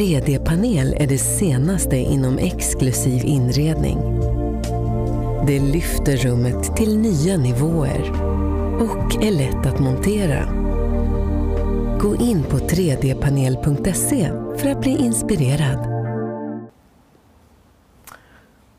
[0.00, 3.98] 3D-panel är det senaste inom exklusiv inredning.
[5.46, 8.10] Det lyfter rummet till nya nivåer
[8.80, 10.44] och är lätt att montera.
[11.98, 15.78] Gå in på 3dpanel.se för att bli inspirerad.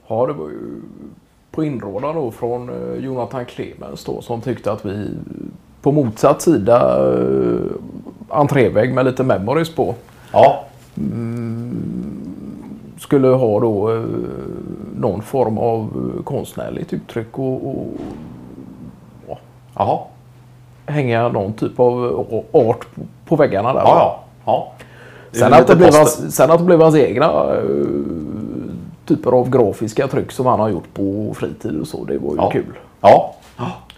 [0.07, 0.81] Ja, det var ju
[1.51, 5.07] på inrådan då från eh, Jonathan Clemens då som tyckte att vi
[5.81, 7.71] på motsatt sida eh,
[8.29, 9.95] entrévägg med lite memories på
[10.33, 10.65] Ja,
[12.99, 14.01] skulle ha då eh,
[14.95, 17.87] någon form av eh, konstnärligt uttryck och, och
[19.75, 19.99] jaha.
[20.85, 22.05] hänga någon typ av
[22.53, 22.85] eh, art
[23.25, 23.79] på, väggarna där.
[23.81, 24.19] Ja, ja.
[24.45, 24.71] ja.
[25.31, 27.25] Sen, att det blev hans, sen att det blev hans egna
[27.55, 27.61] eh,
[29.05, 32.35] typer av grafiska tryck som han har gjort på fritid och så, det var ju
[32.37, 32.49] Ja.
[32.51, 32.73] kul.
[33.01, 33.33] Ja.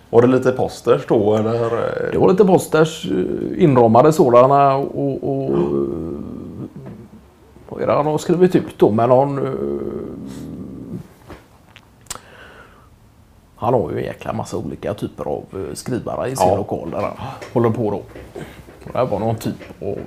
[0.10, 1.64] Var det lite posters då eller?
[1.66, 5.58] eh, Det var lite posters, eh, inramade sådana och, och eh,
[7.74, 9.38] vad är det han har skrivit ut då med någon...
[9.46, 9.54] eh,
[13.56, 16.56] Han har ju en jäkla massa olika typer av eh, skrivare i sin Ja.
[16.58, 17.12] lokal där han
[17.54, 18.02] håller på då.
[18.92, 19.88] Det här var någon typ av...
[19.88, 19.98] eh,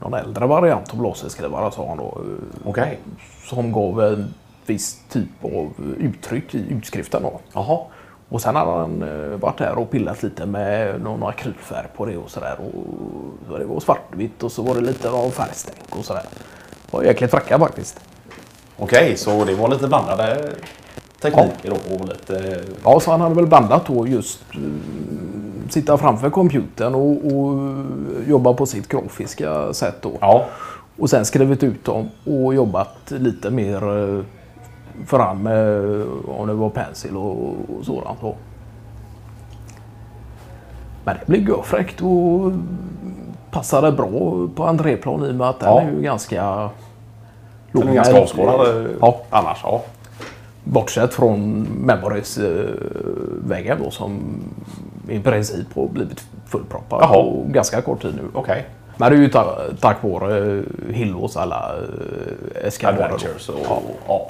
[0.00, 2.20] Någon äldre variant av laserskrivare sa han då.
[2.64, 2.98] Okej.
[3.44, 4.34] Som gav en
[4.66, 7.40] viss typ av uttryck i utskriften då.
[7.52, 7.78] Jaha.
[8.28, 9.04] Och sen hade han
[9.40, 12.56] varit där och pillat lite med någon akrylfärg på det och sådär.
[12.60, 16.22] Och så det var svartvitt och så var det lite av färgstänk och sådär.
[16.86, 18.00] Det var jäkligt fräcka faktiskt.
[18.76, 20.52] Okej, så det var lite blandade
[21.22, 22.64] tekniker då och lite...
[22.84, 24.60] Ja, så han hade väl blandat då just eh,
[25.68, 27.74] sitta framför computern och, och
[28.28, 30.12] jobba på sitt grafiska sätt då.
[30.20, 30.44] Ja.
[30.98, 34.24] Och sen skrivit ut dem och jobbat lite mer eh,
[35.06, 35.80] fram med
[36.28, 38.20] om det var pencil och, och sådant.
[38.20, 38.36] Så.
[41.04, 42.52] Men det blir görfräckt och
[43.54, 44.08] passade bra
[44.56, 45.80] på entréplan i och med att den Ja.
[45.80, 46.70] är ju ganska...
[47.72, 49.60] Den är ganska avskådad eh, Ja, annars.
[49.62, 49.82] Ja.
[50.64, 54.20] bortsett från Memories eh, då som
[55.08, 57.12] i princip har blivit fullproppad Jaha.
[57.12, 58.22] på ganska kort tid nu.
[58.34, 58.64] Okej.
[58.96, 60.62] Men det är ju ta tack vare eh,
[60.94, 61.72] Hillos alla
[62.64, 62.98] eskapader.
[63.08, 63.14] då.
[63.14, 63.58] Adventures och...
[63.68, 63.78] Ja.
[64.08, 64.26] Ja.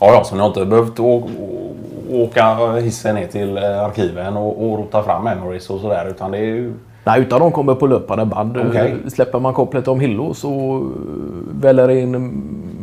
[0.00, 1.74] Ja, ja, så ni har inte behövt å- å-
[2.10, 6.38] åka hissen ner till eh, arkiven och, och rota fram memories och sådär utan det
[6.38, 6.74] är ju...
[7.04, 8.56] Nej, utan de kommer på löpande band.
[8.56, 8.96] Eh, Okej.
[9.08, 12.76] Släpper man kopplet om Hillo så eh, väller det in mm,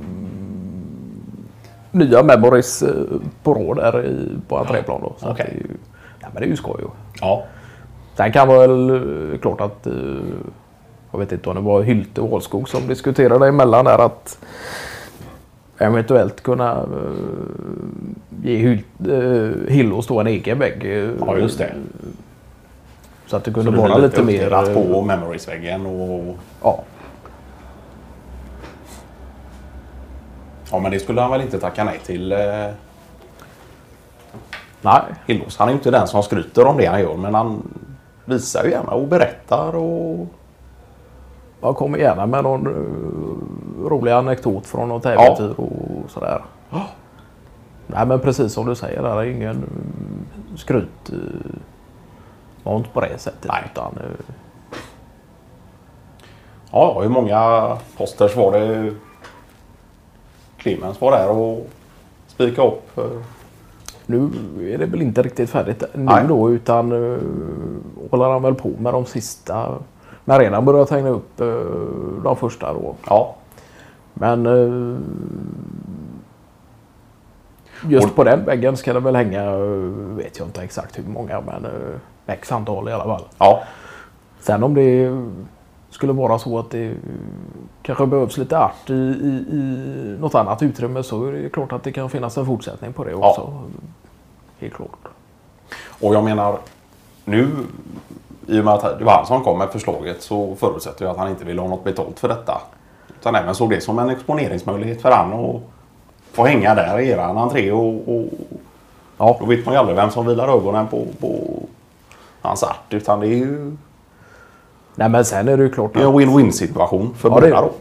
[1.91, 2.89] nya memories eh,
[3.43, 5.01] på råd där i, på entréplan.
[5.01, 5.13] Då.
[5.17, 5.45] Så Okej.
[5.49, 5.77] det, är ju,
[6.19, 6.81] ja, men det är ju skoj.
[7.21, 7.43] Ja.
[8.17, 9.93] Sen kan man väl eh, klart att eh,
[11.11, 14.37] jag vet inte om det var Hylte och Ålskog som diskuterade emellan där att
[15.83, 16.83] eventuellt kunna eh,
[18.43, 20.85] ge eh, Hillos då en egen vägg.
[20.85, 21.73] eh, ja, just det.
[23.25, 24.33] Så att det kunde vara lite mer...
[24.33, 26.35] uppdelat eh, på memoriesväggen och...
[26.63, 26.83] Ja.
[30.71, 32.33] Ja, men det skulle han väl inte tacka nej till
[34.81, 35.57] Nej, Hillos.
[35.57, 37.61] Han är ju inte den som skryter om det han gör men han
[38.25, 40.27] visar ju gärna och berättar och...
[41.61, 42.67] jag kommer gärna med någon
[43.83, 46.41] uh, rolig anekdot från något äventyr och sådär.
[47.87, 49.63] Nej men precis som du säger, där är ingen
[50.55, 51.09] skryt.
[51.13, 51.19] Uh,
[52.63, 53.51] var inte på det sättet.
[53.51, 53.63] Nej.
[53.71, 54.35] Utan, uh,
[56.75, 58.93] Ja, hur många posters var det
[60.57, 61.67] Clemens var där och
[62.27, 62.97] spikade upp?
[62.97, 63.03] eh,
[64.05, 64.29] nu
[64.73, 66.25] är det väl inte riktigt färdigt nu Nej.
[66.27, 67.19] då utan uh,
[68.11, 69.73] håller han väl på med de sista.
[70.25, 72.95] Men redan börjat hänga upp uh, de första då.
[73.09, 73.35] Ja,
[74.13, 74.99] Men eh,
[77.91, 79.57] just Och- på den väggen ska det väl hänga, eh,
[80.17, 81.71] vet jag inte exakt hur många, men uh,
[82.27, 83.23] x antal i alla fall.
[83.37, 83.63] ja,
[84.39, 85.11] Sen om det
[85.89, 86.93] skulle vara så att det
[87.81, 91.83] kanske behövs lite art i, i, i något annat utrymme så är det klart att
[91.83, 93.29] det kan finnas en fortsättning på det Ja.
[93.29, 93.51] också.
[94.59, 94.97] Helt klart.
[96.01, 96.57] och jag menar
[97.25, 97.47] nu
[98.47, 101.17] i och med att det var han som kom med förslaget så förutsätter jag att
[101.17, 102.61] han inte vill ha något betalt för detta.
[103.23, 105.61] Utan även såg det som en exponeringsmöjlighet för han att
[106.31, 108.25] få hänga där i eran entré och, och
[109.17, 111.59] Ja, då vet man ju aldrig vem som vilar ögonen på, på
[112.41, 112.85] hans art.
[112.89, 113.77] Utan det är ju
[114.95, 117.61] nej men sen är det ju klart det är en win-win situation för Ja, båda
[117.61, 117.71] då.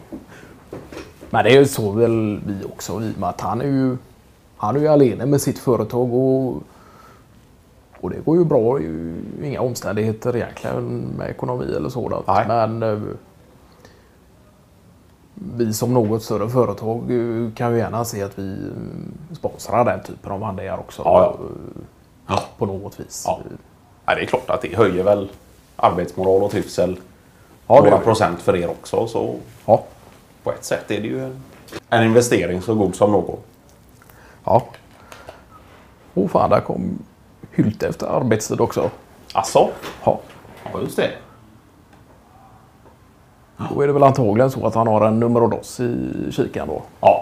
[1.31, 3.97] Men det är ju så väl vi också i och med att han är ju
[4.57, 6.63] han är ju alene med sitt företag och,
[8.01, 8.79] och det går ju bra.
[9.43, 12.27] Inga omständigheter egentligen med ekonomi eller sådant.
[12.27, 12.45] Nej.
[12.49, 12.99] Men eh,
[15.55, 20.03] vi som något större företag eh, kan ju gärna se att vi eh, sponsrar den
[20.03, 21.03] typen av handlingar också.
[21.05, 21.45] Ja, ja.
[21.45, 21.83] eh,
[22.27, 22.43] Ja.
[22.59, 23.23] På något vis.
[23.27, 23.41] Ja.
[24.07, 25.29] Nej, det är klart att det höjer väl
[25.77, 27.01] arbetsmoral och trivsel.
[27.67, 29.07] Ja, några procent för er också.
[29.07, 29.37] Så
[29.67, 29.85] Ja.
[30.43, 31.43] på ett sätt är det ju en,
[31.91, 33.39] en investering så god som någon.
[34.45, 34.63] Ja.
[36.15, 36.99] Åh fan, där kom
[37.51, 38.91] Hylte efter arbetstid också.
[39.33, 39.69] Alltså,
[40.05, 40.21] Ja.
[40.73, 41.11] ja just det.
[43.75, 45.97] Då är det väl antagligen så att han har en nummer dos i
[46.31, 46.83] kikaren då.
[47.01, 47.22] Ja,